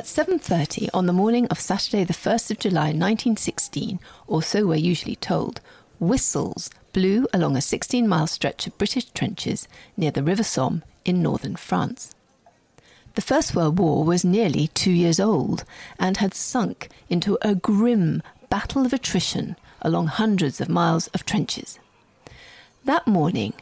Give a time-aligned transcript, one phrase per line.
[0.00, 4.76] At 7:30 on the morning of Saturday the 1st of July 1916, or so we're
[4.76, 5.60] usually told,
[5.98, 9.68] whistles blew along a 16-mile stretch of British trenches
[9.98, 12.14] near the River Somme in northern France.
[13.14, 15.64] The First World War was nearly 2 years old
[15.98, 21.78] and had sunk into a grim battle of attrition along hundreds of miles of trenches.
[22.86, 23.52] That morning,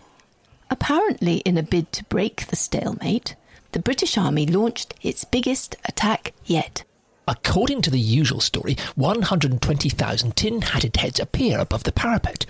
[0.70, 3.34] apparently in a bid to break the stalemate,
[3.72, 6.84] the British Army launched its biggest attack yet.
[7.26, 12.46] According to the usual story, 120,000 tin hatted heads appear above the parapet.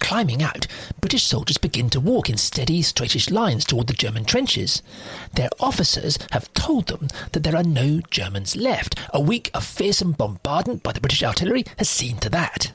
[0.00, 0.66] Climbing out,
[1.00, 4.82] British soldiers begin to walk in steady, straightish lines toward the German trenches.
[5.34, 8.98] Their officers have told them that there are no Germans left.
[9.12, 12.72] A week of fearsome bombardment by the British artillery has seen to that.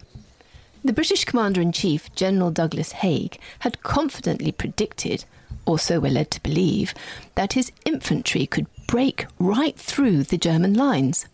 [0.83, 5.25] The British Commander in Chief, General Douglas Haig, had confidently predicted,
[5.69, 6.93] or so we're led to believe,
[7.35, 11.27] that his infantry could break right through the German lines.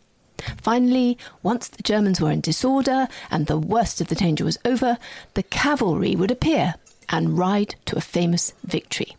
[0.62, 4.98] Finally, once the Germans were in disorder and the worst of the danger was over,
[5.34, 6.76] the cavalry would appear
[7.10, 9.16] and ride to a famous victory.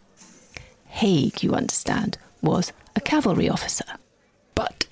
[0.87, 3.85] Haig, you understand, was a cavalry officer.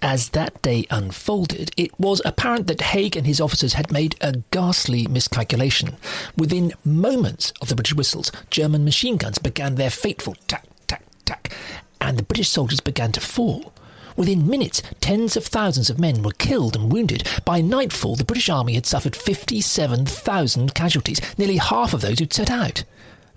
[0.05, 4.43] As that day unfolded, it was apparent that Haig and his officers had made a
[4.51, 5.97] ghastly miscalculation.
[6.37, 11.57] Within moments of the British whistles, German machine guns began their fateful tack, tack, tack,
[12.03, 13.73] and the British soldiers began to fall.
[14.15, 17.27] Within minutes, tens of thousands of men were killed and wounded.
[17.47, 22.51] By nightfall, the British Army had suffered 57,000 casualties, nearly half of those who'd set
[22.51, 22.85] out.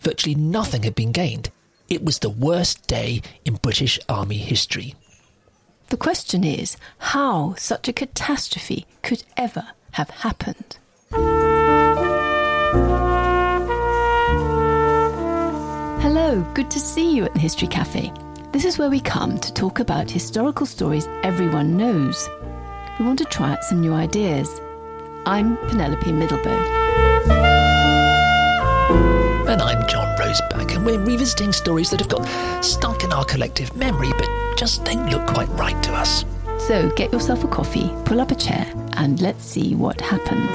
[0.02, 1.50] Virtually nothing had been gained.
[1.88, 4.96] It was the worst day in British Army history.
[5.90, 10.78] The question is how such a catastrophe could ever have happened.
[16.02, 18.12] Hello, good to see you at the History Cafe.
[18.52, 22.30] This is where we come to talk about historical stories everyone knows.
[23.00, 24.60] We want to try out some new ideas.
[25.26, 26.78] I'm Penelope Middelboe.
[30.88, 32.24] We're revisiting stories that have got
[32.64, 36.24] stuck in our collective memory but just don't look quite right to us.
[36.60, 40.50] So get yourself a coffee, pull up a chair, and let's see what happens.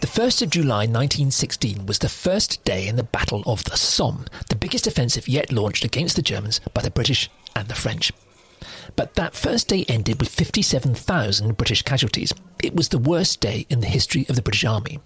[0.00, 4.24] The 1st of July 1916 was the first day in the Battle of the Somme,
[4.48, 8.12] the biggest offensive yet launched against the Germans by the British and the French.
[8.94, 12.32] But that first day ended with 57,000 British casualties.
[12.62, 15.00] It was the worst day in the history of the British Army.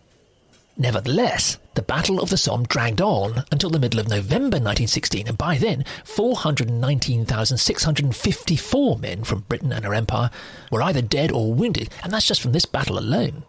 [0.77, 5.37] Nevertheless, the Battle of the Somme dragged on until the middle of November 1916, and
[5.37, 10.31] by then, 419,654 men from Britain and her empire
[10.71, 13.43] were either dead or wounded, and that's just from this battle alone.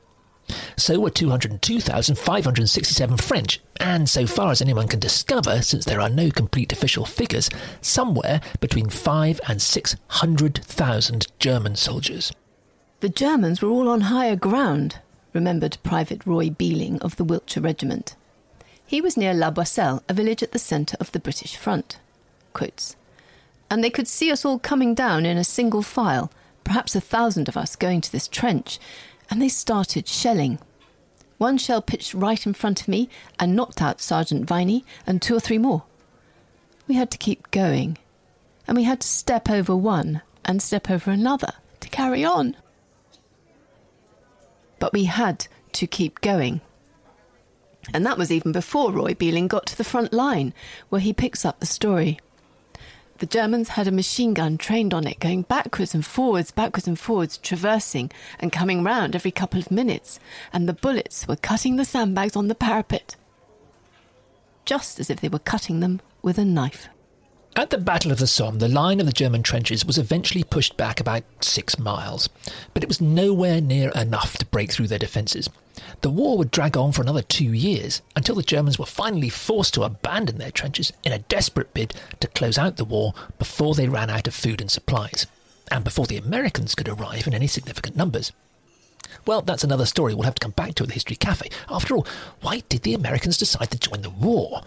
[0.78, 6.32] So were 202,567 French, and so far as anyone can discover, since there are no
[6.32, 7.50] complete official figures,
[7.82, 12.32] somewhere between 5 and 600,000 German soldiers.
[13.02, 15.00] The Germans were all on higher ground,
[15.34, 18.16] remembered Private Roy Beeling of the Wiltshire Regiment.
[18.86, 21.98] He was near La Boisselle, a village at the centre of the British front.
[22.54, 22.96] Quotes,
[23.70, 26.30] and they could see us all coming down in a single file,
[26.66, 28.78] perhaps a thousand of us going to this trench,
[29.32, 30.60] and they started shelling.
[31.38, 33.10] One shell pitched right in front of me
[33.40, 35.84] and knocked out Sergeant Viney and two or three more.
[36.88, 37.98] We had to keep going,
[38.68, 42.58] and we had to step over one and step over another to carry on.
[44.78, 46.60] But we had to keep going.
[47.94, 50.54] And that was even before Roy Beeling got to the front line,
[50.90, 52.20] where he picks up the story.
[53.22, 56.98] The Germans had a machine gun trained on it, going backwards and forwards, backwards and
[56.98, 58.10] forwards, traversing
[58.40, 60.20] and coming round every couple of minutes,
[60.52, 63.16] and the bullets were cutting the sandbags on the parapet,
[64.66, 66.90] just as if they were cutting them with a knife.
[67.54, 70.78] At the Battle of the Somme, the line of the German trenches was eventually pushed
[70.78, 72.30] back about six miles,
[72.74, 75.50] but it was nowhere near enough to break through their defences.
[76.00, 79.74] The war would drag on for another two years until the Germans were finally forced
[79.74, 83.90] to abandon their trenches in a desperate bid to close out the war before they
[83.90, 85.28] ran out of food and supplies,
[85.70, 88.32] and before the Americans could arrive in any significant numbers.
[89.26, 91.50] Well, that's another story we'll have to come back to at the History Cafe.
[91.70, 92.08] After all,
[92.40, 94.62] why did the Americans decide to join the war?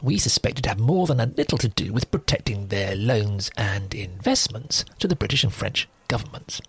[0.00, 3.92] We suspect it had more than a little to do with protecting their loans and
[3.94, 6.60] investments to the British and French governments.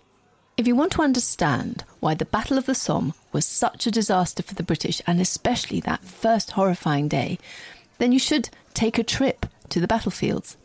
[0.56, 4.42] If you want to understand why the Battle of the Somme was such a disaster
[4.42, 7.38] for the British, and especially that first horrifying day,
[7.98, 10.56] then you should take a trip to the battlefields.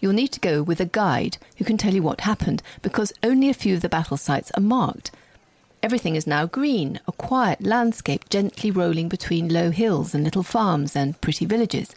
[0.00, 3.50] You'll need to go with a guide who can tell you what happened because only
[3.50, 5.10] a few of the battle sites are marked.
[5.80, 10.96] Everything is now green, a quiet landscape gently rolling between low hills and little farms
[10.96, 11.94] and pretty villages.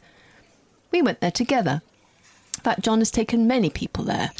[0.91, 1.81] We went there together.
[2.57, 4.31] In fact, John has taken many people there.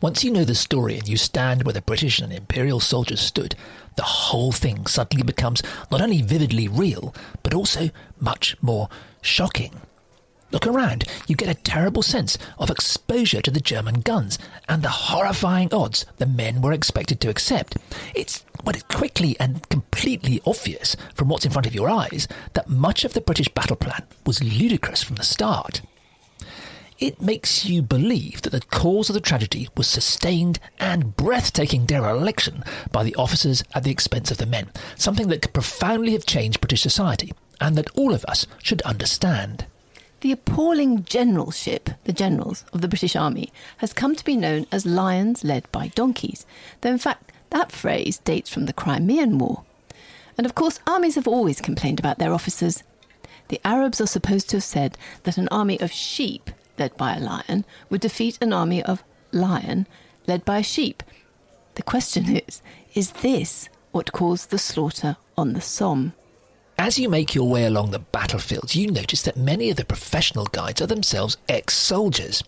[0.00, 3.54] Once you know the story and you stand where the British and Imperial soldiers stood,
[3.96, 7.14] the whole thing suddenly becomes not only vividly real,
[7.44, 7.90] but also
[8.20, 8.88] much more
[9.20, 9.80] shocking.
[10.50, 14.88] Look around, you get a terrible sense of exposure to the German guns and the
[14.88, 17.76] horrifying odds the men were expected to accept.
[18.14, 22.68] It's well, it's quickly and completely obvious from what's in front of your eyes that
[22.68, 25.82] much of the British battle plan was ludicrous from the start.
[26.98, 32.64] It makes you believe that the cause of the tragedy was sustained and breathtaking dereliction
[32.90, 36.60] by the officers at the expense of the men, something that could profoundly have changed
[36.60, 39.66] British society, and that all of us should understand.
[40.20, 44.84] The appalling generalship, the generals of the British Army, has come to be known as
[44.84, 46.44] lions led by donkeys,
[46.80, 49.62] though in fact that phrase dates from the Crimean War.
[50.36, 52.82] And of course, armies have always complained about their officers.
[53.48, 57.20] The Arabs are supposed to have said that an army of sheep, led by a
[57.20, 59.86] lion, would defeat an army of lion,
[60.26, 61.02] led by a sheep.
[61.76, 62.60] The question is
[62.94, 66.12] is this what caused the slaughter on the Somme?
[66.80, 70.44] As you make your way along the battlefields, you notice that many of the professional
[70.46, 72.44] guides are themselves ex soldiers.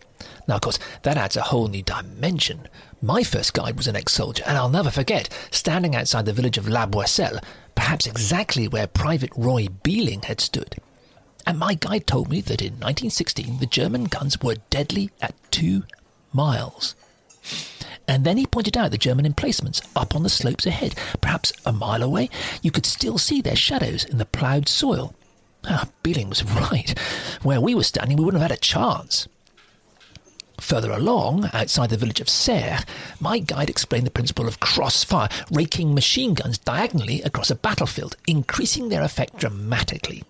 [0.47, 2.69] Now, of course, that adds a whole new dimension.
[3.03, 6.59] My first guide was an ex soldier, and I'll never forget standing outside the village
[6.59, 7.43] of La Boisselle,
[7.75, 10.77] perhaps exactly where Private Roy Beeling had stood.
[11.45, 15.83] And my guide told me that in 1916 the German guns were deadly at two
[16.33, 16.95] miles.
[18.09, 20.97] And then he pointed out the German emplacements up on the slopes ahead.
[21.21, 22.29] Perhaps a mile away,
[22.61, 25.15] you could still see their shadows in the ploughed soil.
[25.65, 26.43] Ah, Beeling was
[26.73, 26.99] right.
[27.43, 29.29] Where we were standing, we wouldn't have had a chance.
[30.61, 32.85] Further along, outside the village of Serres,
[33.19, 38.89] my guide explained the principle of crossfire, raking machine guns diagonally across a battlefield, increasing
[38.89, 40.23] their effect dramatically.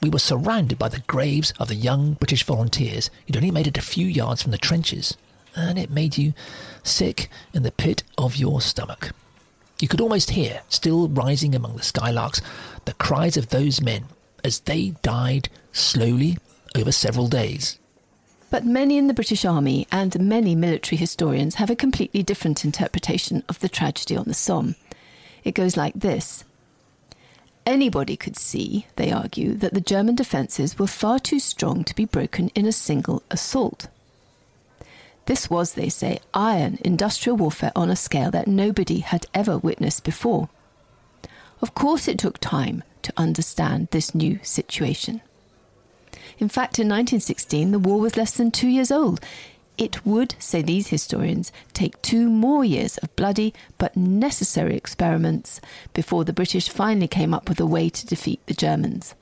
[0.00, 3.78] We were surrounded by the graves of the young British volunteers who'd only made it
[3.78, 5.16] a few yards from the trenches
[5.54, 6.34] and it made you
[6.82, 9.10] sick in the pit of your stomach.
[9.80, 12.40] You could almost hear, still rising among the skylarks,
[12.84, 14.04] the cries of those men
[14.42, 16.38] as they died slowly
[16.76, 17.78] over several days.
[18.50, 23.42] But many in the British Army and many military historians have a completely different interpretation
[23.48, 24.76] of the tragedy on the Somme.
[25.42, 26.44] It goes like this
[27.66, 32.04] Anybody could see, they argue, that the German defences were far too strong to be
[32.04, 33.88] broken in a single assault.
[35.26, 40.04] This was, they say, iron industrial warfare on a scale that nobody had ever witnessed
[40.04, 40.48] before.
[41.62, 45.22] Of course, it took time to understand this new situation.
[46.38, 49.20] In fact, in 1916, the war was less than two years old.
[49.76, 55.60] It would, say these historians, take two more years of bloody but necessary experiments
[55.94, 59.14] before the British finally came up with a way to defeat the Germans.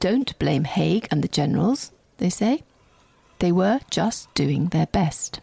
[0.00, 2.62] Don't blame Haig and the generals, they say.
[3.38, 5.40] They were just doing their best.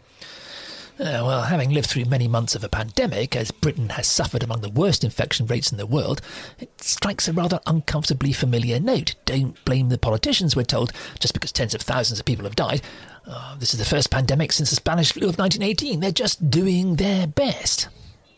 [1.00, 4.60] Uh, well, having lived through many months of a pandemic, as Britain has suffered among
[4.60, 6.20] the worst infection rates in the world,
[6.60, 9.14] it strikes a rather uncomfortably familiar note.
[9.24, 12.82] Don't blame the politicians, we're told, just because tens of thousands of people have died.
[13.26, 16.00] Uh, this is the first pandemic since the Spanish flu of 1918.
[16.00, 17.88] They're just doing their best.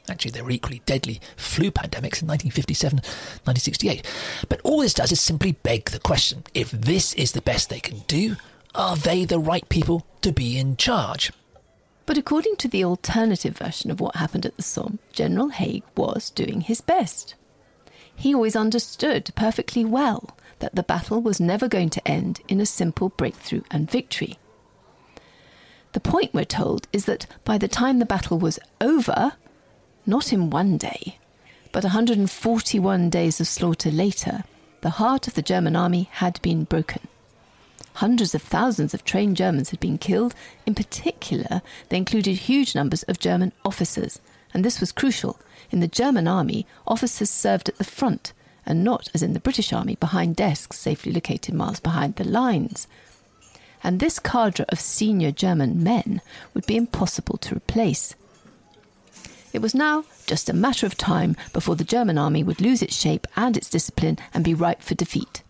[0.09, 2.97] Actually, there were equally deadly flu pandemics in 1957,
[3.45, 4.07] 1968.
[4.49, 7.81] But all this does is simply beg the question if this is the best they
[7.81, 8.37] can do,
[8.75, 11.33] are they the right people to be in charge?
[12.07, 16.31] But according to the alternative version of what happened at the Somme, General Haig was
[16.31, 17.35] doing his best.
[18.15, 22.67] He always understood perfectly well that the battle was never going to end in a
[22.67, 24.39] simple breakthrough and victory.
[25.93, 29.35] The point, we're told, is that by the time the battle was over,
[30.05, 31.19] not in one day,
[31.73, 34.45] but 141 days of slaughter later,
[34.81, 37.01] the heart of the German army had been broken.
[37.95, 40.35] Hundreds of thousands of trained Germans had been killed.
[40.67, 44.21] In particular, they included huge numbers of German officers,
[44.53, 45.39] and this was crucial.
[45.71, 48.33] In the German army, officers served at the front,
[48.67, 52.89] and not, as in the British army, behind desks safely located miles behind the lines.
[53.85, 56.21] And this cadre of senior German men
[56.53, 58.17] would be impossible to replace.
[59.53, 62.97] It was now just a matter of time before the German army would lose its
[62.97, 65.44] shape and its discipline and be ripe for defeat.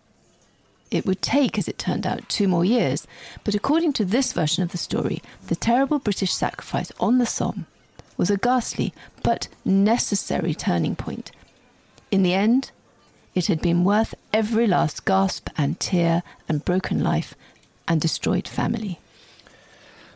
[0.95, 3.05] It would take, as it turned out, two more years,
[3.43, 7.65] but according to this version of the story, the terrible British sacrifice on the Somme
[8.15, 11.31] was a ghastly but necessary turning point.
[12.11, 12.71] In the end,
[13.33, 17.35] it had been worth every last gasp and tear and broken life
[17.89, 19.01] and destroyed family.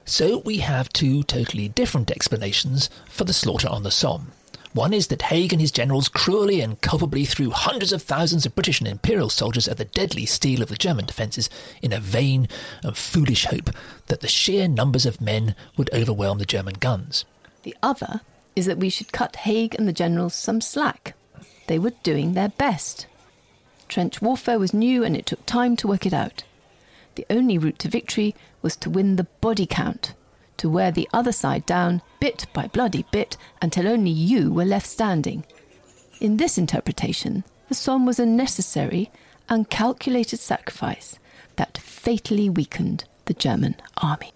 [0.06, 4.32] So we have two totally different explanations for the slaughter on the Somme.
[4.74, 8.54] One is that Haig and his generals cruelly and culpably threw hundreds of thousands of
[8.54, 11.50] British and Imperial soldiers at the deadly steel of the German defences
[11.82, 12.48] in a vain
[12.84, 13.72] and foolish hope
[14.08, 17.26] that the sheer numbers of men would overwhelm the German guns.
[17.64, 18.22] The other
[18.56, 21.16] is that we should cut Haig and the generals some slack.
[21.66, 23.08] They were doing their best.
[23.88, 26.44] Trench warfare was new and it took time to work it out.
[27.16, 30.14] The only route to victory was to win the body count,
[30.60, 34.88] to wear the other side down, bit by bloody bit, until only you were left
[34.88, 35.44] standing.
[36.22, 39.12] In this interpretation, the Somme was a necessary
[39.48, 41.18] and calculated sacrifice
[41.56, 44.32] that fatally weakened the German army.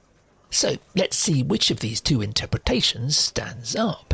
[0.49, 4.13] So let's see which of these two interpretations stands up.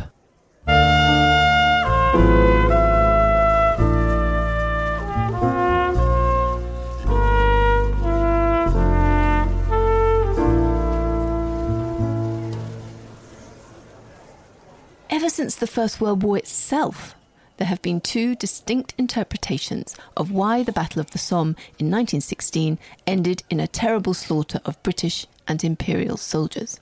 [15.29, 17.13] Ever since the First World War itself,
[17.57, 22.79] there have been two distinct interpretations of why the Battle of the Somme in 1916
[23.05, 26.79] ended in a terrible slaughter of British and Imperial soldiers.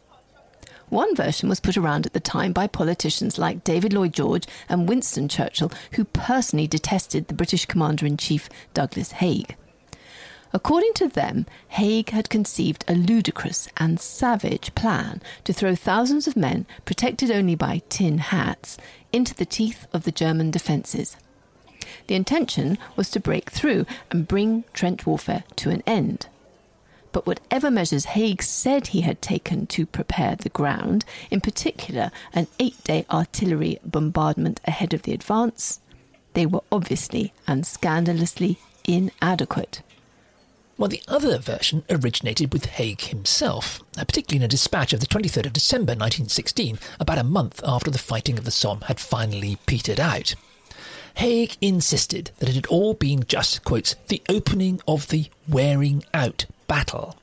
[0.88, 4.88] One version was put around at the time by politicians like David Lloyd George and
[4.88, 9.58] Winston Churchill, who personally detested the British Commander in Chief Douglas Haig.
[10.54, 16.38] According to them, Haig had conceived a ludicrous and savage plan to throw thousands of
[16.38, 18.78] men, protected only by tin hats,
[19.12, 21.18] into the teeth of the German defences.
[22.08, 26.28] The intention was to break through and bring trench warfare to an end.
[27.12, 32.48] But whatever measures Haig said he had taken to prepare the ground, in particular an
[32.60, 35.80] eight day artillery bombardment ahead of the advance,
[36.34, 39.82] they were obviously and scandalously inadequate.
[40.78, 45.08] Well, the other version originated with Haig himself, uh, particularly in a dispatch of the
[45.08, 49.58] 23rd of December 1916, about a month after the fighting of the Somme had finally
[49.66, 50.36] petered out.
[51.16, 56.46] Haig insisted that it had all been just, quotes, the opening of the wearing out
[56.68, 57.18] battle.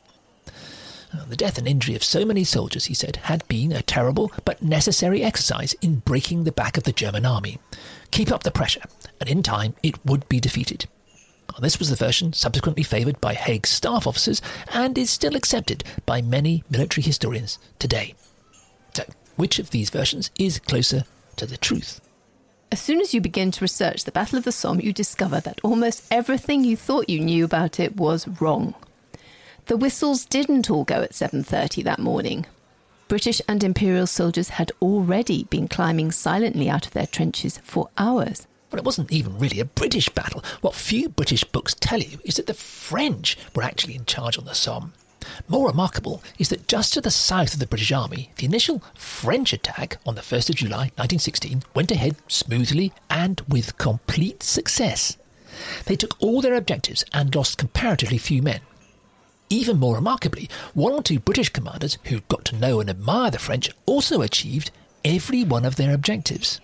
[1.12, 4.32] Uh, the death and injury of so many soldiers, he said, had been a terrible
[4.44, 7.60] but necessary exercise in breaking the back of the German army.
[8.10, 8.82] Keep up the pressure,
[9.20, 10.86] and in time it would be defeated.
[11.60, 14.42] This was the version subsequently favoured by Haig's staff officers
[14.72, 18.14] and is still accepted by many military historians today.
[18.92, 19.04] So,
[19.36, 21.04] which of these versions is closer
[21.36, 22.00] to the truth?
[22.72, 25.60] As soon as you begin to research the Battle of the Somme, you discover that
[25.62, 28.74] almost everything you thought you knew about it was wrong.
[29.66, 32.46] The whistles didn't all go at 7:30 that morning.
[33.06, 38.48] British and Imperial soldiers had already been climbing silently out of their trenches for hours.
[38.74, 40.42] Well, it wasn't even really a British battle.
[40.60, 44.46] What few British books tell you is that the French were actually in charge on
[44.46, 44.92] the Somme.
[45.46, 49.52] More remarkable is that just to the south of the British Army, the initial French
[49.52, 55.18] attack on the 1st of July 1916 went ahead smoothly and with complete success.
[55.84, 58.62] They took all their objectives and lost comparatively few men.
[59.48, 63.38] Even more remarkably, one or two British commanders who got to know and admire the
[63.38, 64.72] French also achieved
[65.04, 66.60] every one of their objectives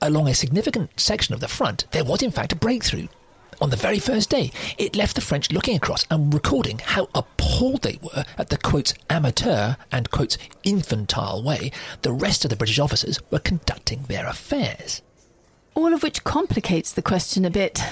[0.00, 3.08] along a significant section of the front, there was in fact a breakthrough.
[3.60, 7.82] On the very first day, it left the French looking across and recording how appalled
[7.82, 12.78] they were at the quotes amateur and quotes infantile way the rest of the British
[12.78, 15.02] officers were conducting their affairs.
[15.74, 17.82] All of which complicates the question a bit.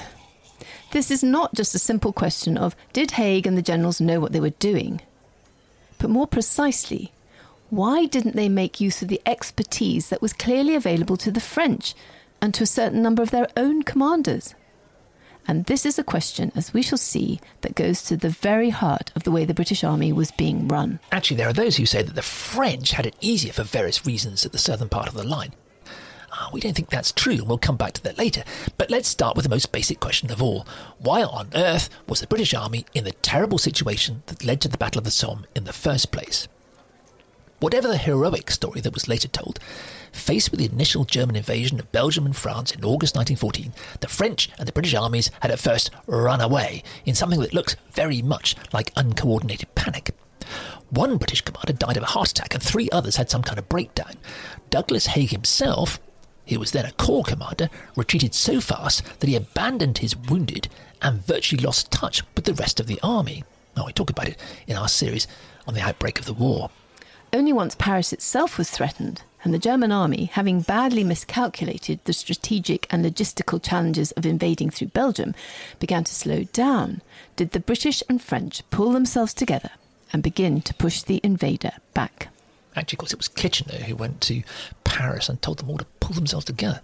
[0.92, 4.32] This is not just a simple question of did Haig and the generals know what
[4.32, 5.00] they were doing,
[5.98, 7.12] but more precisely,
[7.70, 11.94] why didn't they make use of the expertise that was clearly available to the French
[12.40, 14.54] and to a certain number of their own commanders?
[15.48, 19.12] And this is a question, as we shall see, that goes to the very heart
[19.14, 20.98] of the way the British Army was being run.
[21.12, 24.44] Actually, there are those who say that the French had it easier for various reasons
[24.44, 25.52] at the southern part of the line.
[26.32, 28.42] Uh, we don't think that's true, and we'll come back to that later.
[28.76, 30.66] But let's start with the most basic question of all.
[30.98, 34.78] Why on earth was the British Army in the terrible situation that led to the
[34.78, 36.48] Battle of the Somme in the first place?
[37.58, 39.58] Whatever the heroic story that was later told,
[40.12, 44.50] faced with the initial German invasion of Belgium and France in August 1914, the French
[44.58, 48.56] and the British armies had at first run away in something that looks very much
[48.74, 50.14] like uncoordinated panic.
[50.90, 53.70] One British commander died of a heart attack and three others had some kind of
[53.70, 54.16] breakdown.
[54.68, 55.98] Douglas Haig himself,
[56.48, 60.68] who was then a corps commander, retreated so fast that he abandoned his wounded
[61.00, 63.44] and virtually lost touch with the rest of the army.
[63.76, 65.26] Now, we talk about it in our series
[65.66, 66.70] on the outbreak of the war.
[67.36, 72.86] Only once Paris itself was threatened, and the German army, having badly miscalculated the strategic
[72.88, 75.34] and logistical challenges of invading through Belgium,
[75.78, 77.02] began to slow down,
[77.36, 79.68] did the British and French pull themselves together
[80.14, 82.28] and begin to push the invader back.
[82.74, 84.42] Actually, of course, it was Kitchener who went to
[84.84, 86.80] Paris and told them all to pull themselves together.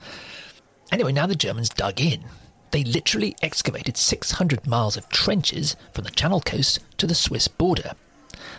[0.91, 2.25] Anyway, now the Germans dug in.
[2.73, 7.93] They literally excavated 600 miles of trenches from the Channel coast to the Swiss border.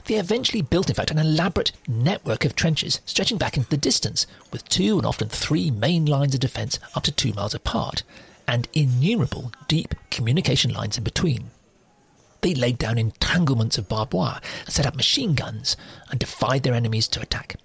[0.05, 4.27] They eventually built, in fact, an elaborate network of trenches stretching back into the distance,
[4.51, 8.03] with two and often three main lines of defence up to two miles apart,
[8.47, 11.51] and innumerable deep communication lines in between.
[12.41, 15.77] They laid down entanglements of barbed wire, set up machine guns,
[16.09, 17.55] and defied their enemies to attack.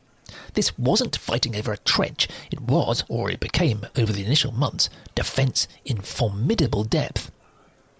[0.54, 4.88] This wasn't fighting over a trench, it was, or it became over the initial months,
[5.14, 7.32] defence in formidable depth.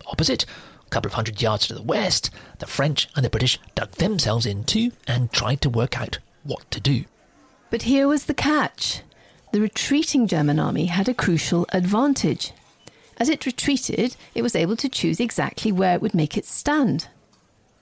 [0.07, 0.47] Opposite,
[0.89, 2.31] a couple of hundred yards to the west,
[2.61, 6.81] the French and the British dug themselves into and tried to work out what to
[6.81, 7.05] do.
[7.71, 9.03] But here was the catch
[9.51, 12.53] the retreating German army had a crucial advantage.
[13.17, 17.09] As it retreated, it was able to choose exactly where it would make its stand.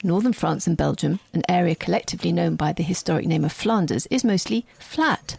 [0.05, 4.23] Northern France and Belgium, an area collectively known by the historic name of Flanders, is
[4.23, 5.37] mostly flat,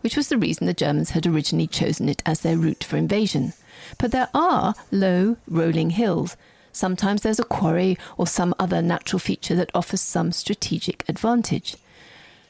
[0.00, 3.52] which was the reason the Germans had originally chosen it as their route for invasion.
[3.98, 6.36] But there are low, rolling hills,
[6.78, 11.74] Sometimes there's a quarry or some other natural feature that offers some strategic advantage.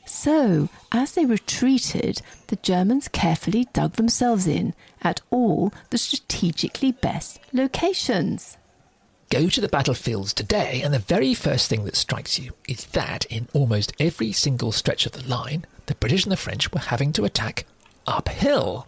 [0.05, 7.41] So, as they retreated, the Germans carefully dug themselves in at all the strategically best
[7.55, 8.59] locations.
[9.31, 13.25] Go to the battlefields today, and the very first thing that strikes you is that
[13.31, 17.15] in almost every single stretch of the line, the British and the French were having
[17.15, 17.65] to attack
[18.07, 18.87] uphill.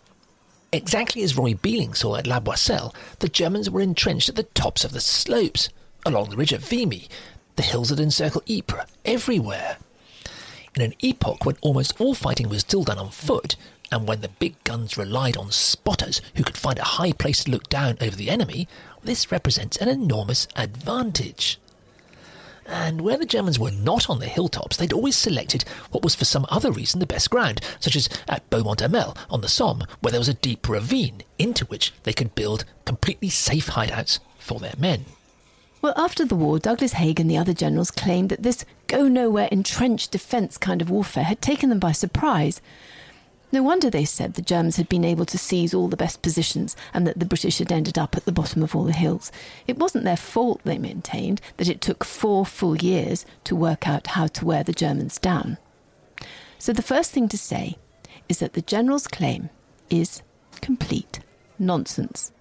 [0.72, 4.84] Exactly as Roy Beeling saw at La Boisselle, the Germans were entrenched at the tops
[4.84, 5.68] of the slopes,
[6.06, 7.08] along the ridge of Vimy,
[7.56, 9.78] the hills that encircle Ypres, everywhere.
[10.76, 13.56] In an epoch when almost all fighting was still done on foot,
[13.90, 17.50] and when the big guns relied on spotters who could find a high place to
[17.50, 18.68] look down over the enemy,
[19.02, 21.58] this represents an enormous advantage.
[22.70, 26.24] And where the Germans were not on the hilltops, they'd always selected what was for
[26.24, 30.12] some other reason the best ground, such as at Beaumont Hamel on the Somme, where
[30.12, 34.74] there was a deep ravine into which they could build completely safe hideouts for their
[34.78, 35.04] men.
[35.82, 39.48] Well, after the war, Douglas Haig and the other generals claimed that this go nowhere
[39.50, 42.60] entrenched defence kind of warfare had taken them by surprise,
[43.52, 46.76] no wonder they said the Germans had been able to seize all the best positions
[46.94, 49.32] and that the British had ended up at the bottom of all the hills.
[49.66, 54.08] It wasn't their fault, they maintained, that it took four full years to work out
[54.08, 55.58] how to wear the Germans down.
[56.58, 57.76] So the first thing to say
[58.28, 59.50] is that the general's claim
[59.88, 60.22] is
[60.60, 61.20] complete
[61.58, 62.32] nonsense.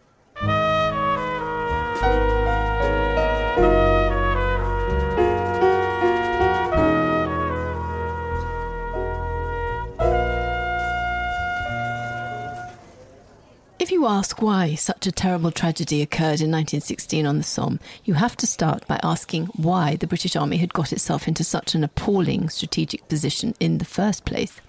[13.90, 18.14] If you ask why such a terrible tragedy occurred in 1916 on the Somme, you
[18.14, 21.84] have to start by asking why the British Army had got itself into such an
[21.84, 24.62] appalling strategic position in the first place.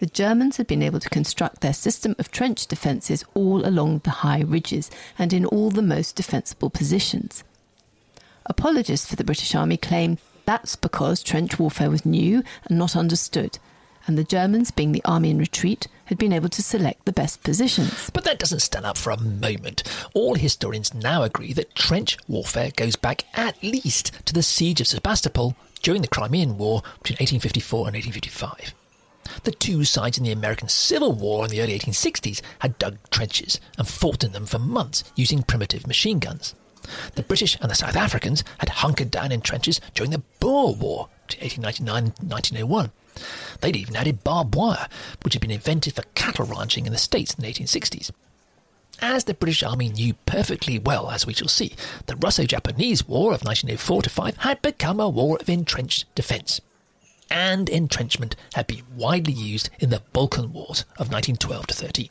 [0.00, 4.10] The Germans had been able to construct their system of trench defences all along the
[4.10, 7.44] high ridges and in all the most defensible positions.
[8.46, 13.60] Apologists for the British Army claim that's because trench warfare was new and not understood,
[14.08, 17.44] and the Germans, being the army in retreat, had been able to select the best
[17.44, 18.10] positions.
[18.14, 19.82] But that doesn't stand up for a moment.
[20.14, 24.86] All historians now agree that trench warfare goes back at least to the siege of
[24.86, 28.74] Sebastopol during the Crimean War between 1854 and 1855.
[29.44, 33.60] The two sides in the American Civil War in the early 1860s had dug trenches
[33.76, 36.54] and fought in them for months using primitive machine guns.
[37.14, 41.08] The British and the South Africans had hunkered down in trenches during the Boer War,
[41.40, 42.90] 1899 1901.
[43.60, 44.88] They'd even added barbed wire,
[45.22, 48.10] which had been invented for cattle ranching in the States in the 1860s.
[49.00, 51.74] As the British Army knew perfectly well, as we shall see,
[52.06, 56.60] the Russo Japanese War of 1904 5 had become a war of entrenched defence.
[57.30, 62.08] And entrenchment had been widely used in the Balkan Wars of 1912 13.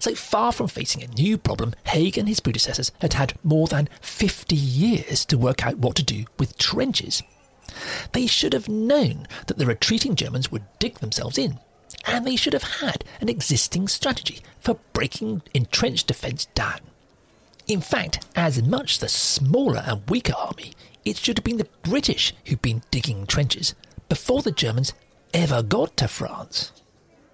[0.00, 3.88] So far from facing a new problem, Haig and his predecessors had had more than
[4.02, 7.22] 50 years to work out what to do with trenches.
[8.12, 11.58] They should have known that the retreating Germans would dig themselves in,
[12.06, 16.80] and they should have had an existing strategy for breaking entrenched defence down.
[17.66, 20.72] In fact, as much the smaller and weaker army,
[21.04, 23.74] it should have been the British who'd been digging trenches
[24.08, 24.94] before the Germans
[25.34, 26.72] ever got to France.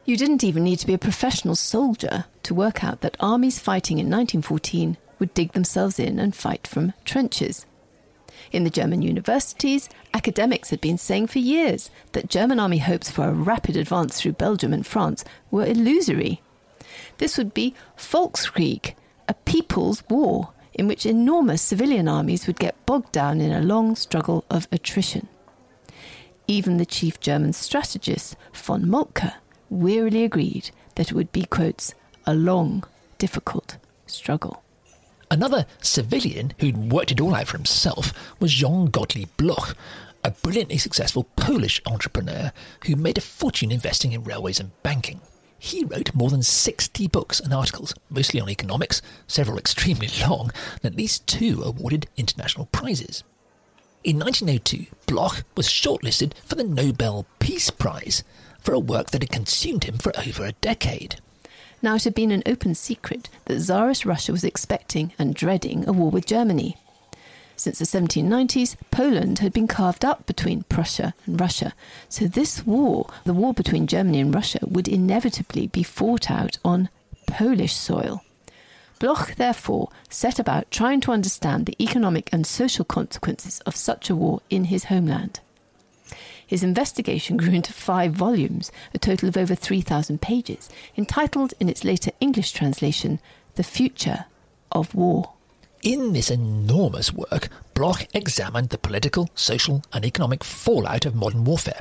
[0.05, 3.99] You didn't even need to be a professional soldier to work out that armies fighting
[3.99, 7.65] in 1914 would dig themselves in and fight from trenches.
[8.53, 13.25] In the German universities, academics had been saying for years that German army hopes for
[13.25, 16.43] a rapid advance through Belgium and France were illusory.
[17.19, 18.95] This would be Volkskrieg,
[19.29, 23.95] a people's war, in which enormous civilian armies would get bogged down in a long
[23.95, 25.29] struggle of attrition.
[26.47, 29.33] Even the chief German strategist, von Moltke,
[29.71, 31.95] wearily agreed that it would be, quotes,
[32.27, 32.85] a long,
[33.19, 34.64] difficult struggle.
[35.35, 39.77] Another civilian who'd worked it all out for himself was Jean Gottlieb Bloch,
[40.23, 42.53] a brilliantly successful Polish entrepreneur
[42.87, 45.21] who made a fortune investing in railways and banking.
[45.59, 50.93] He wrote more than 60 books and articles, mostly on economics, several extremely long, and
[50.93, 53.25] at least two awarded international prizes.
[54.05, 58.23] In 1902, Bloch was shortlisted for the Nobel Peace Prize
[58.61, 61.17] for a work that had consumed him for over a decade.
[61.85, 65.93] Now, it had been an open secret that Tsarist Russia was expecting and dreading a
[65.93, 66.79] war with Germany.
[67.57, 71.75] Since the 1790s, Poland had been carved up between Prussia and Russia,
[72.09, 76.89] so this war, the war between Germany and Russia, would inevitably be fought out on
[77.27, 78.25] Polish soil.
[78.99, 84.17] Bloch, therefore, set about trying to understand the economic and social consequences of such a
[84.17, 85.41] war in his homeland.
[86.47, 91.85] His investigation grew into five volumes, a total of over 3,000 pages, entitled in its
[91.85, 93.21] later English translation,
[93.55, 94.27] The Future
[94.73, 95.31] of War.
[95.83, 101.81] In this enormous work, Bloch examined the political, social, and economic fallout of modern warfare.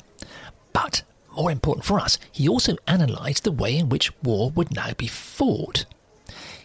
[0.73, 1.03] But,
[1.35, 5.07] more important for us, he also analysed the way in which war would now be
[5.07, 5.85] fought.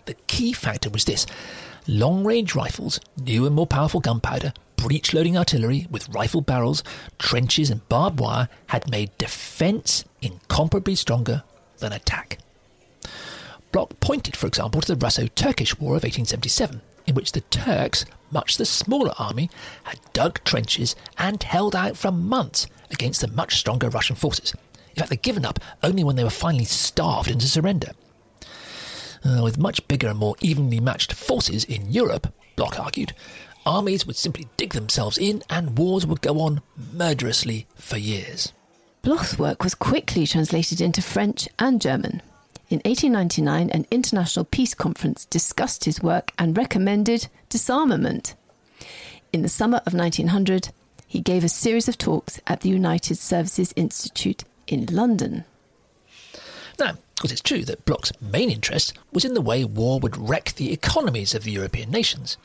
[0.07, 1.27] The key factor was this
[1.87, 6.83] long range rifles, new and more powerful gunpowder, breech loading artillery with rifle barrels,
[7.19, 11.43] trenches, and barbed wire had made defence incomparably stronger
[11.79, 12.39] than attack.
[13.73, 18.07] Bloch pointed, for example, to the Russo Turkish War of 1877, in which the Turks,
[18.31, 19.51] much the smaller army,
[19.83, 24.55] had dug trenches and held out for months against the much stronger Russian forces.
[24.91, 27.91] In fact, they'd given up only when they were finally starved into surrender.
[29.25, 33.13] Uh, with much bigger and more evenly matched forces in Europe, Bloch argued,
[33.69, 38.53] armies would simply dig themselves in and wars would go on murderously for years.
[39.03, 42.23] Bloch's work was quickly translated into French and German.
[42.71, 48.35] In 1899, an international peace conference discussed his work and recommended disarmament.
[49.33, 50.71] In the summer of 1900,
[51.07, 55.45] he gave a series of talks at the United Services Institute in London.
[56.79, 60.17] Now, of course, it's true that Bloch's main interest was in the way war would
[60.17, 62.37] wreck the economies of the European nations.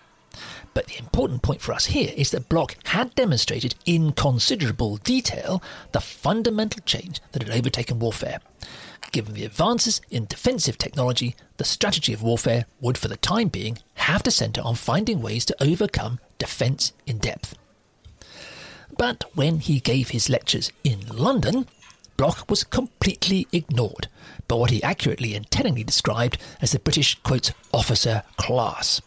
[0.74, 5.62] But the important point for us here is that Bloch had demonstrated in considerable detail
[5.92, 8.40] the fundamental change that had overtaken warfare.
[9.12, 13.78] Given the advances in defensive technology, the strategy of warfare would, for the time being,
[13.96, 17.56] have to centre on finding ways to overcome defence in depth.
[18.98, 21.68] But when he gave his lectures in London,
[22.18, 24.08] Bloch was completely ignored
[24.48, 29.02] by what he accurately and tellingly described as the British, quote, officer class.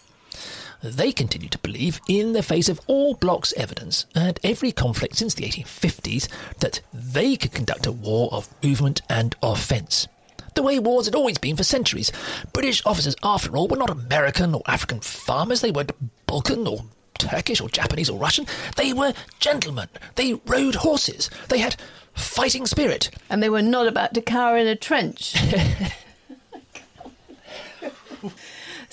[0.83, 5.35] They continue to believe, in the face of all Bloch's evidence and every conflict since
[5.35, 6.29] the 1850s,
[6.61, 10.07] that they could conduct a war of movement and offence.
[10.55, 12.11] The way wars had always been for centuries.
[12.53, 15.61] British officers, after all, were not American or African farmers.
[15.61, 15.93] They weren't
[16.27, 16.85] Balkan or
[17.19, 18.47] Turkish or Japanese or Russian.
[18.77, 19.89] They were gentlemen.
[20.15, 21.29] They rode horses.
[21.49, 21.77] They had
[22.15, 23.11] fighting spirit.
[23.29, 25.37] And they were not about to cower in a trench.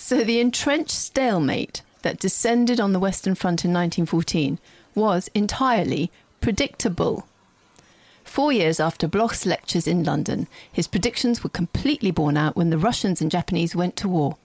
[0.03, 4.59] so the entrenched stalemate that descended on the Western Front in 1914
[4.93, 6.11] was entirely
[6.41, 7.25] predictable.
[8.25, 12.77] Four years after Bloch's lectures in London, his predictions were completely borne out when the
[12.77, 14.35] Russians and Japanese went to war.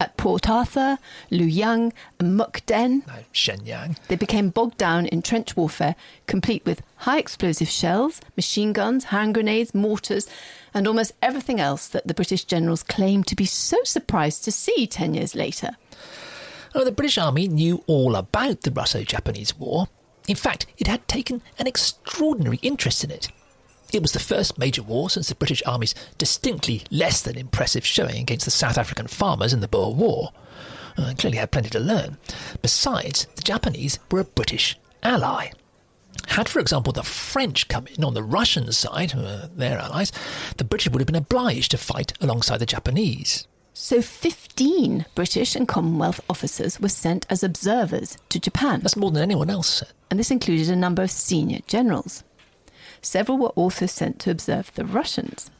[0.00, 0.98] At Port Arthur,
[1.30, 3.96] Liaoyang, and Mukden, No, Shenyang.
[4.08, 5.94] they became bogged down in trench warfare,
[6.26, 10.26] complete with high explosive shells, machine guns, hand grenades, mortars,
[10.74, 14.86] and almost everything else that the British generals claimed to be so surprised to see
[14.86, 15.76] ten years later.
[16.72, 19.88] The British Army knew all about the Russo Japanese War.
[20.28, 23.28] In fact, it had taken an extraordinary interest in it.
[23.92, 28.18] It was the first major war since the British Army's distinctly less than impressive showing
[28.18, 30.30] against the South African farmers in the Boer War.
[30.96, 32.18] Uh, clearly had plenty to learn.
[32.62, 35.50] Besides, the Japanese were a British ally.
[36.28, 40.12] Had, for example, the French come in on the Russian side, uh, their allies,
[40.58, 43.46] the British would have been obliged to fight alongside the Japanese.
[43.74, 49.22] So 15 British and Commonwealth officers were sent as observers to Japan, That's more than
[49.22, 49.88] anyone else said.
[50.10, 52.22] and this included a number of senior generals.
[53.02, 55.50] Several were also sent to observe the Russians.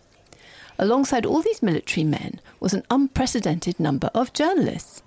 [0.79, 5.03] Alongside all these military men was an unprecedented number of journalists.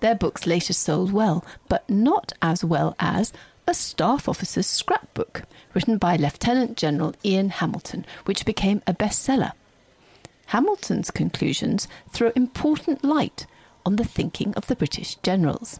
[0.00, 3.32] Their books later sold well, but not as well as
[3.70, 9.52] a staff officer's scrapbook written by Lieutenant General Ian Hamilton, which became a bestseller.
[10.46, 13.46] Hamilton's conclusions throw important light
[13.86, 15.78] on the thinking of the British generals.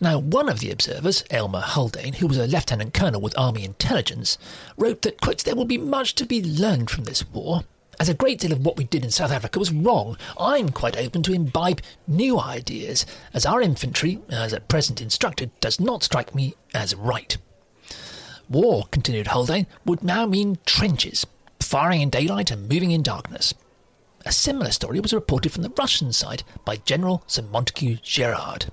[0.00, 4.38] Now, one of the observers, Aylmer Haldane, who was a lieutenant colonel with Army intelligence,
[4.78, 7.64] wrote that, quote, there will be much to be learned from this war,
[8.00, 10.16] as a great deal of what we did in South Africa was wrong.
[10.38, 15.78] I'm quite open to imbibe new ideas, as our infantry, as at present instructed, does
[15.78, 17.36] not strike me as right.
[18.48, 21.26] War, continued Haldane, would now mean trenches,
[21.60, 23.52] firing in daylight and moving in darkness.
[24.24, 28.72] A similar story was reported from the Russian side by General Sir Montagu Gerard.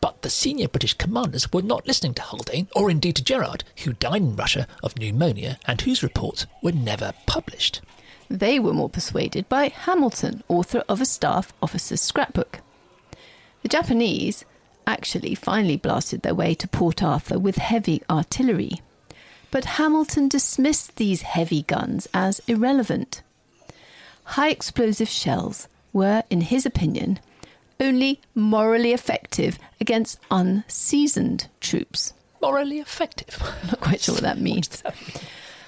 [0.00, 3.92] But the senior British commanders were not listening to Haldane, or indeed to Gerard, who
[3.92, 7.80] died in Russia of pneumonia and whose reports were never published.
[8.28, 12.60] They were more persuaded by Hamilton, author of a staff officer's scrapbook.
[13.62, 14.44] The Japanese
[14.86, 18.80] actually finally blasted their way to Port Arthur with heavy artillery.
[19.50, 23.22] But Hamilton dismissed these heavy guns as irrelevant.
[24.24, 27.20] High explosive shells were, in his opinion,
[27.78, 32.12] only morally effective against unseasoned troops.
[32.42, 33.38] Morally effective?
[33.66, 34.82] Not quite sure what that means.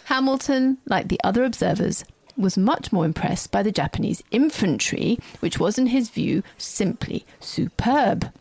[0.04, 2.04] Hamilton, like the other observers,
[2.36, 8.32] was much more impressed by the Japanese infantry, which was, in his view, simply superb.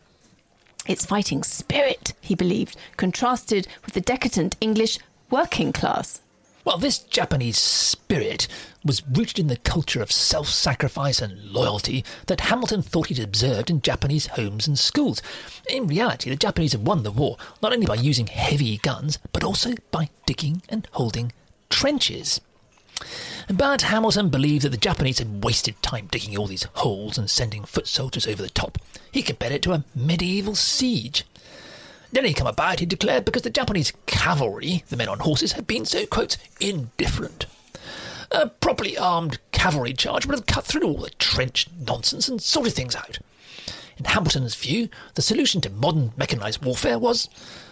[0.86, 4.98] Its fighting spirit, he believed, contrasted with the decadent English
[5.30, 6.20] working class.
[6.64, 8.48] Well, this Japanese spirit
[8.84, 13.70] was rooted in the culture of self sacrifice and loyalty that Hamilton thought he'd observed
[13.70, 15.22] in Japanese homes and schools.
[15.70, 19.44] In reality, the Japanese had won the war not only by using heavy guns, but
[19.44, 21.30] also by digging and holding
[21.70, 22.40] trenches.
[23.48, 27.64] But Hamilton believed that the Japanese had wasted time digging all these holes and sending
[27.64, 28.78] foot soldiers over the top.
[29.12, 31.24] He compared it to a medieval siege.
[32.10, 35.66] Then he come about, he declared, because the Japanese cavalry, the men on horses, had
[35.66, 37.46] been so, quote, indifferent.
[38.32, 42.72] A properly armed cavalry charge would have cut through all the trench nonsense and sorted
[42.72, 43.20] things out.
[43.96, 47.28] In Hamilton's view, the solution to modern mechanized warfare was,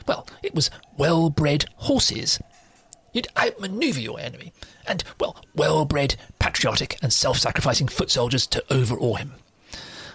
[0.06, 2.38] well, it was well bred horses
[3.14, 4.53] You'd outmaneuver your enemy,
[4.87, 9.35] and, well, well bred, patriotic, and self sacrificing foot soldiers to overawe him.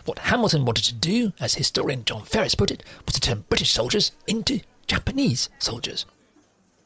[0.06, 3.72] What Hamilton wanted to do, as historian John Ferris put it, was to turn British
[3.72, 6.06] soldiers into Japanese soldiers.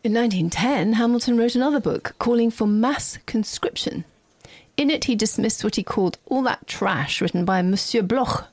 [0.04, 4.06] In 1910, Hamilton wrote another book calling for mass conscription.
[4.78, 8.48] In it, he dismissed what he called all that trash written by Monsieur Bloch.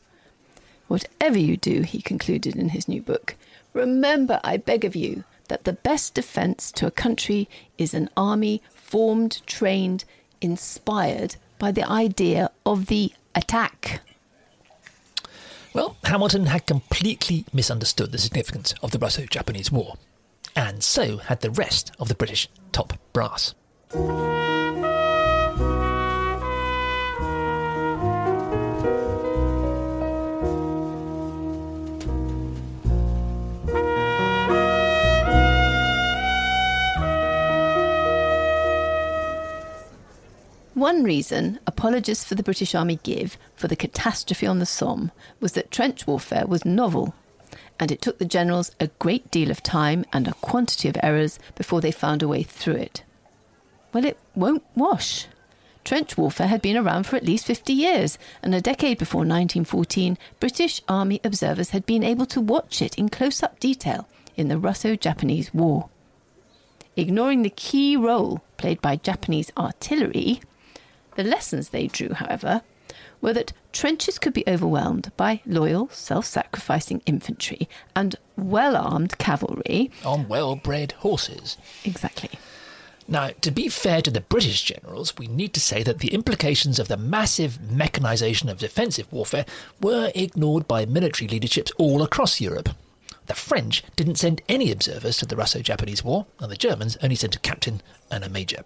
[0.89, 3.37] Whatever you do, he concluded in his new book,
[3.75, 8.63] remember, I beg of you, that the best defence to a country is an army
[8.73, 10.05] formed, trained,
[10.41, 14.01] inspired by the idea of the attack.
[15.75, 19.97] Well, Hamilton had completely misunderstood the significance of the Russo Japanese War,
[20.55, 23.55] and so had the rest of the British top brass.
[40.91, 45.53] One reason apologists for the British Army give for the catastrophe on the Somme was
[45.53, 47.15] that trench warfare was novel,
[47.79, 51.39] and it took the generals a great deal of time and a quantity of errors
[51.55, 53.05] before they found a way through it.
[53.93, 55.29] Well, it won't wash.
[55.85, 60.19] Trench warfare had been around for at least 50 years, and a decade before 1914,
[60.41, 64.59] British Army observers had been able to watch it in close up detail in the
[64.59, 65.89] Russo Japanese War.
[66.97, 70.41] Ignoring the key role played by Japanese artillery,
[71.17, 72.63] the lessons they drew, however,
[73.21, 79.91] were that trenches could be overwhelmed by loyal, self sacrificing infantry and well armed cavalry.
[80.05, 81.57] On well bred horses.
[81.85, 82.31] Exactly.
[83.07, 86.79] Now, to be fair to the British generals, we need to say that the implications
[86.79, 89.47] of the massive mechanisation of defensive warfare
[89.81, 92.69] were ignored by military leaderships all across Europe.
[93.27, 97.17] The French didn't send any observers to the Russo Japanese War, and the Germans only
[97.17, 98.65] sent a captain and a major.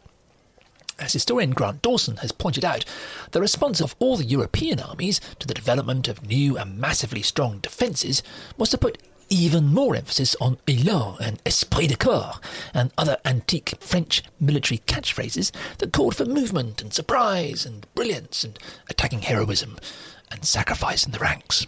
[0.98, 2.85] As historian Grant Dawson has pointed out,
[3.33, 7.59] the response of all the European armies to the development of new and massively strong
[7.59, 8.22] defences
[8.57, 12.40] was to put even more emphasis on élan and esprit de corps
[12.72, 18.59] and other antique French military catchphrases that called for movement and surprise and brilliance and
[18.88, 19.78] attacking heroism
[20.30, 21.66] and sacrifice in the ranks.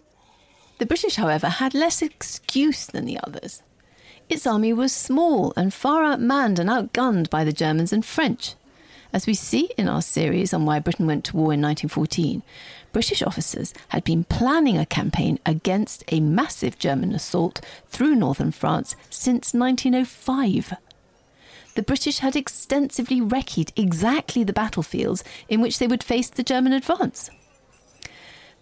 [0.79, 3.63] The British, however, had less excuse than the others.
[4.29, 8.55] Its army was small and far outmanned and outgunned by the Germans and French.
[9.13, 12.43] As we see in our series on why Britain went to war in 1914,
[12.93, 18.97] British officers had been planning a campaign against a massive German assault through northern France
[19.11, 20.75] since 1905.
[21.75, 26.73] The British had extensively recce exactly the battlefields in which they would face the German
[26.73, 27.31] advance.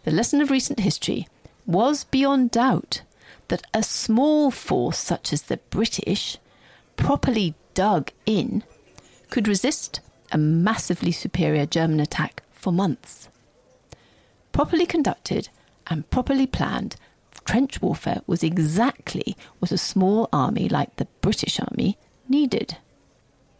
[0.05, 1.29] The lesson of recent history
[1.65, 3.03] was beyond doubt
[3.49, 6.39] that a small force such as the British,
[6.97, 8.65] properly dug in,
[9.31, 10.01] could resist
[10.35, 13.29] a massively superior German attack for months.
[14.51, 15.49] Properly conducted
[15.87, 16.97] and properly planned,
[17.45, 21.97] trench warfare was exactly what a small army like the British Army
[22.29, 22.79] needed.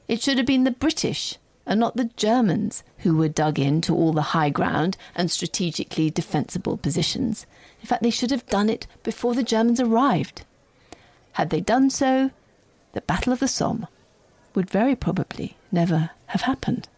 [0.09, 4.13] It should have been the British and not the Germans who were dug into all
[4.13, 7.47] the high ground and strategically defensible positions.
[7.81, 10.43] In fact, they should have done it before the Germans arrived.
[11.33, 12.33] Had they done so,
[12.93, 13.87] the Battle of the Somme
[14.55, 16.89] would very probably never have happened.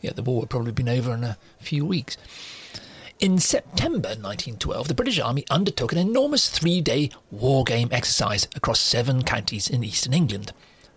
[0.00, 2.16] Yeah, the war would probably have been over in a few weeks.
[3.20, 8.80] In September 1912, the British Army undertook an enormous three day war game exercise across
[8.80, 10.52] seven counties in eastern England.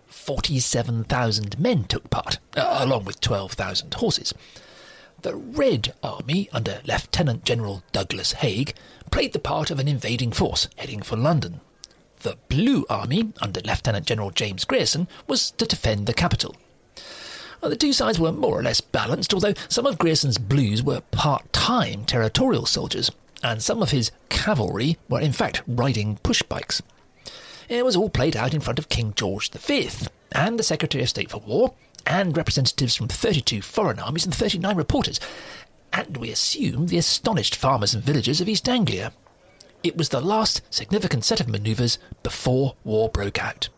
[0.08, 4.34] 47,000 men took part, uh, along with 12,000 horses.
[5.22, 8.74] The Red Army, under Lieutenant General Douglas Haig,
[9.12, 11.60] played the part of an invading force heading for London.
[12.20, 16.56] The Blue Army, under Lieutenant General James Grierson, was to defend the capital.
[17.60, 21.00] Well, the two sides were more or less balanced, although some of Grierson's Blues were
[21.10, 23.10] part time territorial soldiers,
[23.42, 26.82] and some of his cavalry were in fact riding push bikes.
[27.68, 29.90] It was all played out in front of King George V
[30.32, 31.74] and the Secretary of State for War,
[32.06, 35.18] and representatives from 32 foreign armies and 39 reporters,
[35.92, 39.12] and we assume the astonished farmers and villagers of East Anglia.
[39.86, 43.68] It was the last significant set of manoeuvres before war broke out.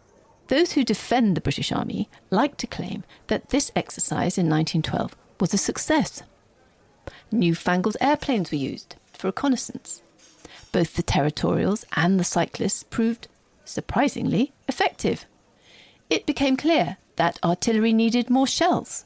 [0.47, 5.53] Those who defend the British Army like to claim that this exercise in 1912 was
[5.53, 6.23] a success.
[7.31, 10.01] Newfangled airplanes were used for reconnaissance.
[10.73, 13.29] Both the territorials and the cyclists proved
[13.67, 15.27] surprisingly effective.
[16.09, 19.05] It became clear that artillery needed more shells.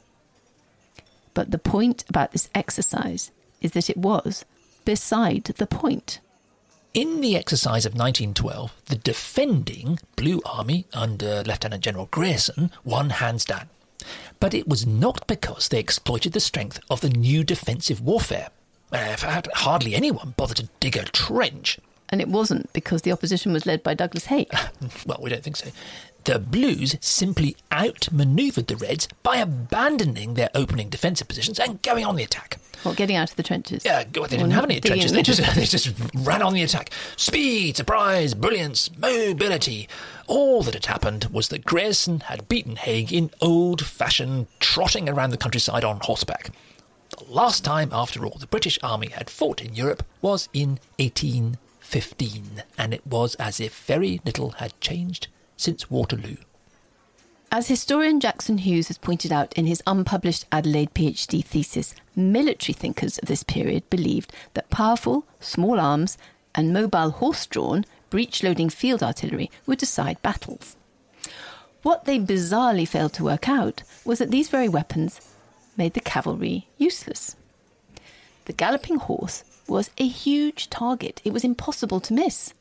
[1.33, 4.45] But the point about this exercise is that it was
[4.85, 6.21] beside the point.
[6.93, 13.45] In the exercise of 1912, the defending Blue Army under Lieutenant General Grierson won hands
[13.45, 13.69] down.
[14.39, 18.49] But it was not because they exploited the strength of the new defensive warfare.
[18.91, 21.79] Uh, hardly anyone bothered to dig a trench.
[22.09, 24.51] And it wasn't because the opposition was led by Douglas Haig.
[25.07, 25.71] well, we don't think so.
[26.25, 32.15] The Blues simply outmaneuvered the Reds by abandoning their opening defensive positions and going on
[32.15, 32.59] the attack.
[32.83, 33.83] What, getting out of the trenches?
[33.83, 35.11] Yeah, they didn't have any trenches.
[35.11, 36.91] They just, they just ran on the attack.
[37.17, 39.89] Speed, surprise, brilliance, mobility.
[40.27, 45.31] All that had happened was that Grierson had beaten Haig in old fashioned trotting around
[45.31, 46.51] the countryside on horseback.
[47.17, 52.63] The last time, after all, the British Army had fought in Europe was in 1815,
[52.77, 55.27] and it was as if very little had changed
[55.57, 56.37] since Waterloo.
[57.51, 63.19] As historian Jackson Hughes has pointed out in his unpublished Adelaide PhD thesis, military thinkers
[63.19, 66.17] of this period believed that powerful, small arms,
[66.55, 70.75] and mobile horse drawn, breech loading field artillery would decide battles.
[71.83, 75.21] What they bizarrely failed to work out was that these very weapons
[75.77, 77.35] made the cavalry useless.
[78.45, 82.53] The galloping horse was a huge target, it was impossible to miss.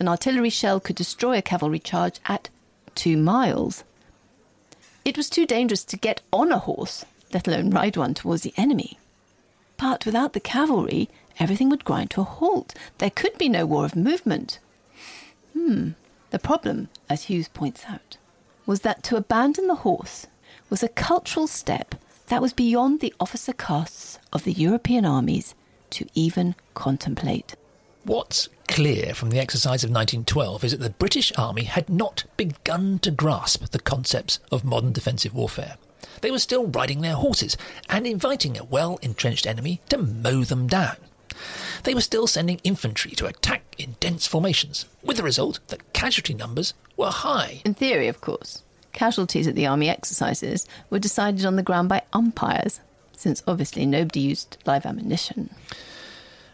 [0.00, 2.48] An artillery shell could destroy a cavalry charge at
[2.94, 3.84] two miles.
[5.04, 8.54] It was too dangerous to get on a horse, let alone ride one towards the
[8.56, 8.98] enemy.
[9.76, 12.74] But without the cavalry, everything would grind to a halt.
[12.96, 14.58] There could be no war of movement.
[15.52, 15.90] Hmm.
[16.30, 18.16] The problem, as Hughes points out,
[18.64, 20.26] was that to abandon the horse
[20.70, 21.94] was a cultural step
[22.28, 25.54] that was beyond the officer castes of the European armies
[25.90, 27.56] to even contemplate.
[28.10, 32.98] What's clear from the exercise of 1912 is that the British Army had not begun
[33.02, 35.76] to grasp the concepts of modern defensive warfare.
[36.20, 37.56] They were still riding their horses
[37.88, 40.96] and inviting a well entrenched enemy to mow them down.
[41.84, 46.34] They were still sending infantry to attack in dense formations, with the result that casualty
[46.34, 47.62] numbers were high.
[47.64, 48.64] In theory, of course.
[48.92, 52.80] Casualties at the army exercises were decided on the ground by umpires,
[53.16, 55.50] since obviously nobody used live ammunition.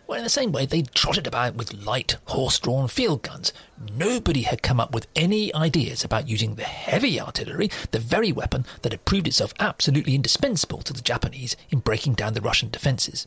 [0.06, 3.52] Well, in the same way, they trotted about with light, horse drawn field guns.
[3.92, 8.64] Nobody had come up with any ideas about using the heavy artillery, the very weapon
[8.82, 13.26] that had proved itself absolutely indispensable to the Japanese in breaking down the Russian defences.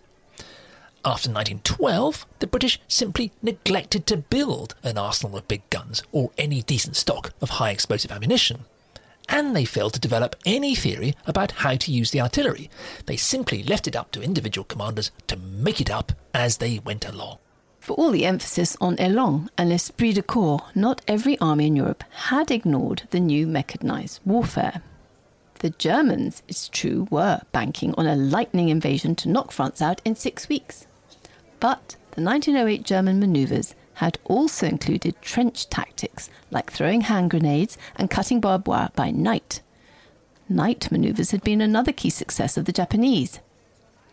[1.04, 6.62] After 1912, the British simply neglected to build an arsenal of big guns or any
[6.62, 8.64] decent stock of high explosive ammunition
[9.30, 12.70] and they failed to develop any theory about how to use the artillery.
[13.06, 17.08] They simply left it up to individual commanders to make it up as they went
[17.08, 17.38] along.
[17.80, 22.04] For all the emphasis on élan and esprit de corps, not every army in Europe
[22.12, 24.82] had ignored the new mechanized warfare.
[25.60, 30.16] The Germans, it's true, were banking on a lightning invasion to knock France out in
[30.16, 30.86] six weeks.
[31.60, 38.10] But the 1908 German manoeuvres had also included trench tactics like throwing hand grenades and
[38.10, 39.62] cutting barbed wire by night.
[40.48, 43.42] Night maneuvers had been another key success of the Japanese.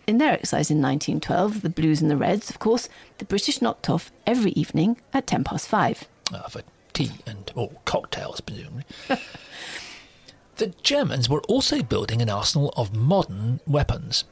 [0.09, 3.89] In their exercise in 1912, the Blues and the Reds, of course, the British knocked
[3.89, 6.09] off every evening at 10 past 5.
[6.34, 6.62] Uh, for
[6.93, 8.82] tea and or cocktails, presumably.
[10.57, 14.24] the Germans were also building an arsenal of modern weapons.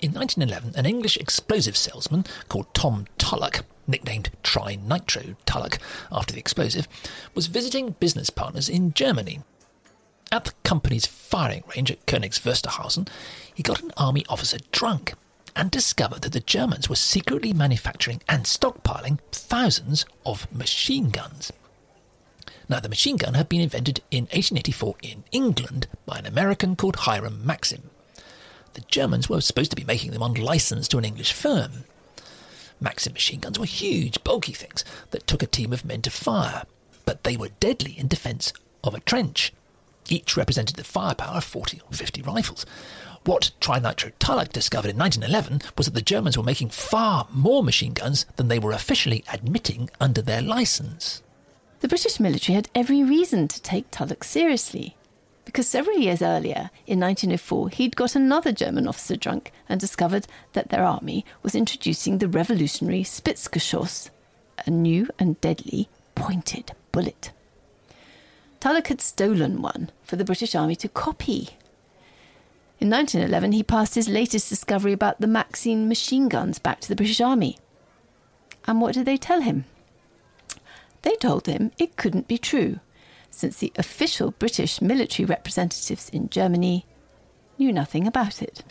[0.00, 5.78] In 1911, an English explosive salesman called Tom Tulloch, nicknamed Trinitro Tulloch
[6.10, 6.88] after the explosive,
[7.34, 9.40] was visiting business partners in Germany.
[10.32, 13.08] At the company's firing range at Königs Wusterhausen,
[13.54, 15.14] he got an army officer drunk
[15.54, 21.52] and discovered that the Germans were secretly manufacturing and stockpiling thousands of machine guns.
[22.68, 26.96] Now, the machine gun had been invented in 1884 in England by an American called
[26.96, 27.90] Hiram Maxim.
[28.74, 31.84] The Germans were supposed to be making them on license to an English firm.
[32.80, 36.64] Maxim machine guns were huge, bulky things that took a team of men to fire,
[37.04, 38.52] but they were deadly in defence
[38.84, 39.52] of a trench.
[40.08, 42.64] Each represented the firepower of 40 or 50 rifles.
[43.24, 47.92] What Trinitro Tulloch discovered in 1911 was that the Germans were making far more machine
[47.92, 51.22] guns than they were officially admitting under their license.
[51.80, 54.96] The British military had every reason to take Tulloch seriously,
[55.46, 60.68] because several years earlier, in 1904, he'd got another German officer drunk and discovered that
[60.68, 64.10] their army was introducing the revolutionary Spitzgeschoss,
[64.66, 67.30] a new and deadly pointed bullet.
[68.58, 71.50] Tulloch had stolen one for the British Army to copy.
[72.80, 76.96] In 1911, he passed his latest discovery about the Maxim machine guns back to the
[76.96, 77.56] British Army.
[78.66, 79.64] And what did they tell him?
[81.02, 82.80] They told him it couldn't be true,
[83.30, 86.86] since the official British military representatives in Germany
[87.58, 88.62] knew nothing about it.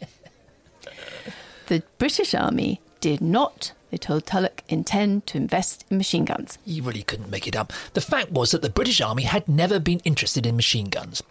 [1.66, 6.58] the British Army did not, they told Tulloch, intend to invest in machine guns.
[6.64, 7.72] You really couldn't make it up.
[7.94, 11.22] The fact was that the British Army had never been interested in machine guns.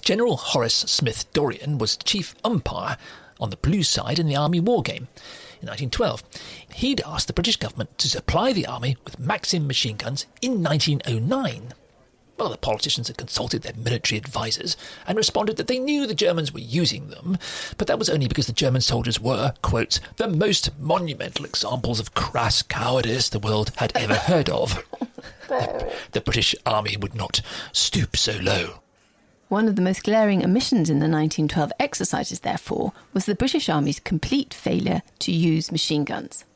[0.00, 2.96] General Horace Smith Dorrien was chief umpire
[3.40, 5.08] on the Blue side in the Army war game
[5.60, 6.22] in 1912.
[6.74, 11.72] He'd asked the British government to supply the Army with Maxim machine guns in 1909.
[12.38, 14.76] Well, the politicians had consulted their military advisers
[15.06, 17.38] and responded that they knew the Germans were using them,
[17.78, 22.14] but that was only because the German soldiers were, quote, the most monumental examples of
[22.14, 24.84] crass cowardice the world had ever heard of.
[25.48, 28.80] the, the British Army would not stoop so low.
[29.48, 34.00] One of the most glaring omissions in the 1912 exercises, therefore, was the British Army's
[34.00, 36.46] complete failure to use machine guns.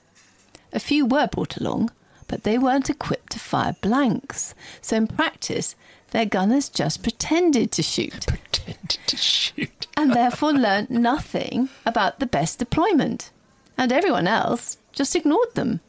[0.72, 1.90] A few were brought along,
[2.28, 4.54] but they weren't equipped to fire blanks.
[4.80, 5.74] So in practice,
[6.10, 8.26] their gunners just pretended to shoot.
[8.26, 9.86] Pretended to shoot.
[9.96, 13.30] and therefore learnt nothing about the best deployment.
[13.78, 15.80] And everyone else just ignored them.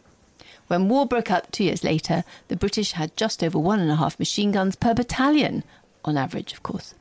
[0.68, 3.96] When war broke out two years later, the British had just over one and a
[3.96, 5.64] half machine guns per battalion,
[6.04, 6.94] on average, of course.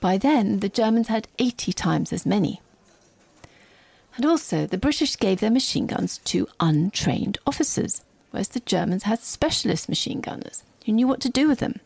[0.00, 2.60] By then, the Germans had 80 times as many.
[4.16, 8.02] And also, the British gave their machine guns to untrained officers,
[8.32, 11.78] whereas the Germans had specialist machine gunners who knew what to do with them.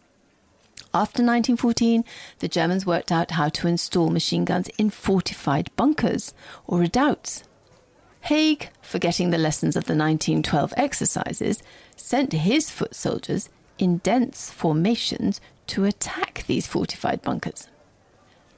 [0.95, 2.05] After 1914,
[2.39, 6.33] the Germans worked out how to install machine guns in fortified bunkers
[6.67, 7.45] or redoubts.
[8.23, 11.63] Haig, forgetting the lessons of the 1912 exercises,
[11.97, 17.69] sent his foot soldiers in dense formations to attack these fortified bunkers.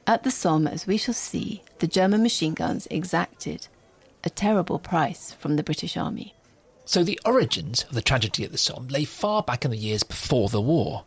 [0.07, 3.69] At the Somme, as we shall see, the German machine guns exacted
[4.25, 6.35] a terrible price from the British Army.
[6.89, 10.03] So the origins of the tragedy at the Somme lay far back in the years
[10.03, 11.05] before the war.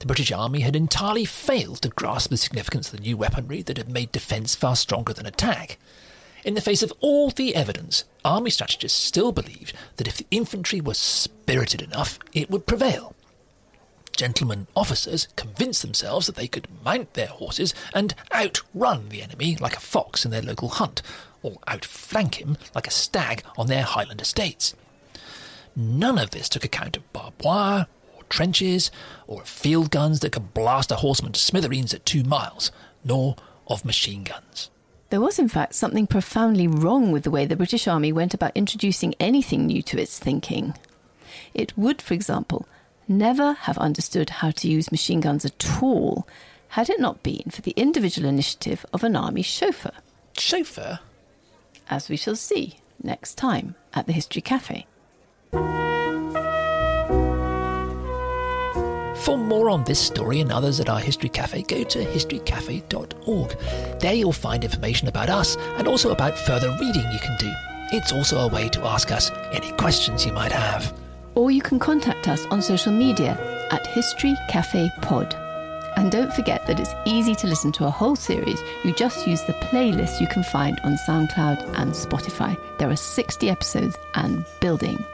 [0.00, 3.78] The British Army had entirely failed to grasp the significance of the new weaponry that
[3.78, 5.78] had made defence far stronger than attack.
[6.44, 10.82] In the face of all the evidence, army strategists still believed that if the infantry
[10.82, 13.14] was spirited enough, it would prevail
[14.14, 19.78] gentlemen officers convinced themselves that they could mount their horses and outrun the enemy like
[19.78, 21.00] a fox in their local hunt,
[21.42, 24.74] or outflank him like a stag on their Highland estates.
[25.74, 28.90] None of this took account of barbed wire, or trenches,
[29.26, 32.70] or field guns that could blast a horseman to smithereens at two miles,
[33.04, 34.70] nor of machine guns.
[35.10, 38.52] There was, in fact, something profoundly wrong with the way the British Army went about
[38.54, 40.74] introducing anything new to its thinking.
[41.52, 42.66] It would, for example,
[43.08, 46.26] never have understood how to use machine guns at all
[46.68, 49.92] had it not been for the individual initiative of an army chauffeur.
[50.38, 51.00] Chauffeur?
[51.90, 54.86] As we shall see next time at the History Cafe.
[59.24, 63.56] For more on this story and others at our History Cafe, go to historycafe.org.
[64.00, 67.52] There you'll find information about us and also about further reading you can do.
[67.92, 70.92] It's also a way to ask us any questions you might have.
[71.34, 73.38] or you can contact us on social media
[73.70, 75.34] at History Cafe Pod.
[75.96, 78.60] And don't forget that it's easy to listen to a whole series.
[78.84, 82.56] You just use the playlist you can find on SoundCloud and Spotify.
[82.78, 85.04] There are 60 episodes and building.